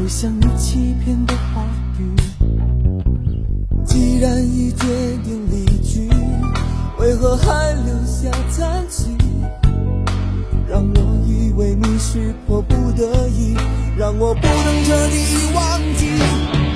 [0.00, 1.62] 不像你欺骗的话
[1.98, 2.16] 语。
[3.84, 4.86] 既然已决
[5.22, 6.08] 定离去，
[6.98, 9.14] 为何还留下残疾？
[10.66, 13.54] 让我以为你是迫不得已，
[13.94, 16.69] 让我不能彻底忘记。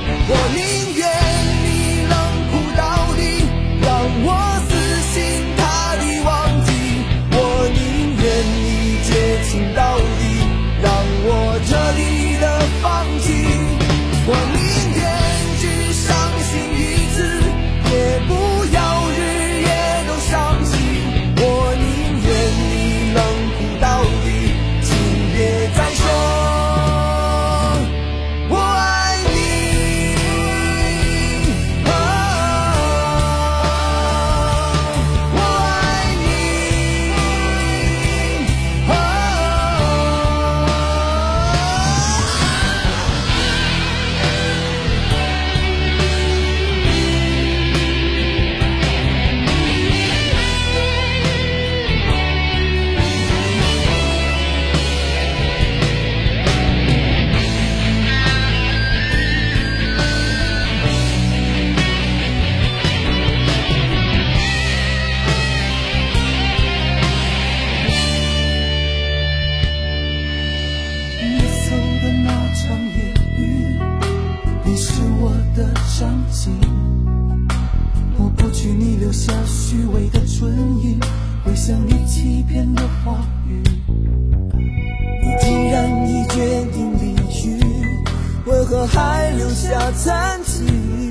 [88.87, 91.11] 还留下残疾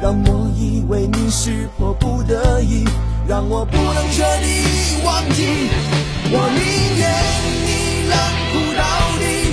[0.00, 2.84] 让我以为你是迫不得已
[3.28, 5.68] 让我不能彻底忘记
[6.32, 7.06] 我宁愿
[7.66, 8.16] 你冷
[8.52, 8.82] 酷到
[9.18, 9.45] 底。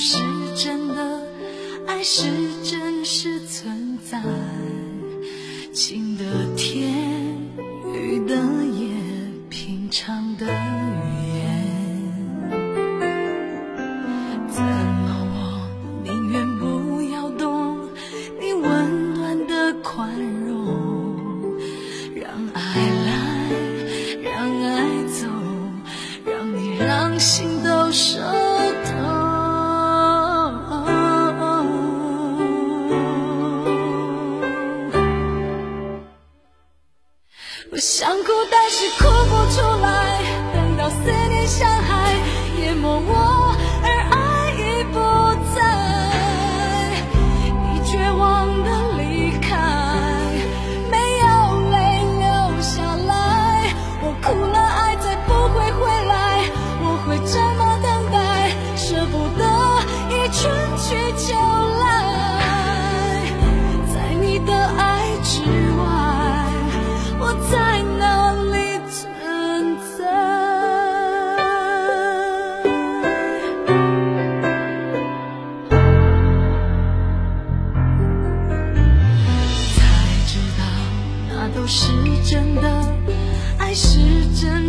[0.00, 0.16] 是
[0.56, 1.20] 真的
[1.86, 2.39] 爱是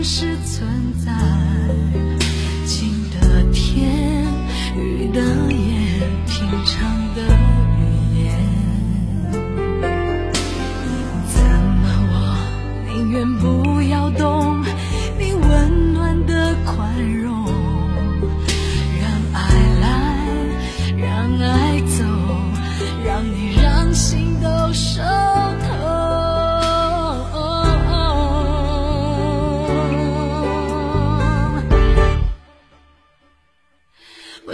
[0.03, 0.30] 是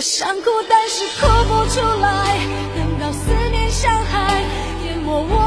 [0.10, 2.38] 想哭但是哭不出来
[2.78, 4.42] 等到思念像海
[4.86, 5.47] 淹没我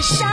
[0.00, 0.27] shout.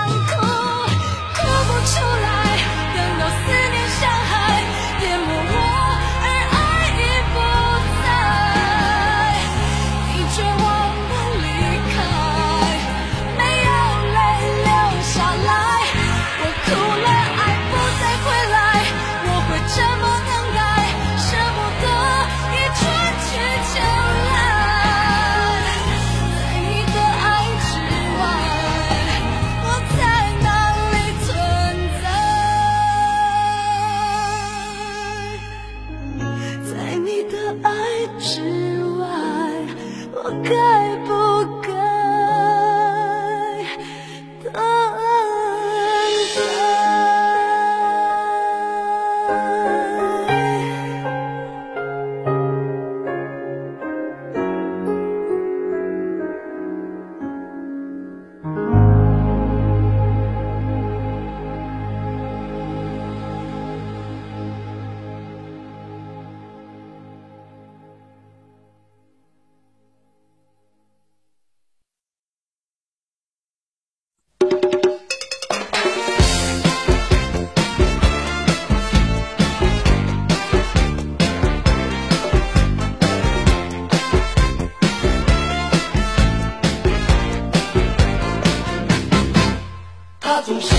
[90.45, 90.75] 总是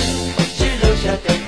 [0.57, 1.46] 只留下点。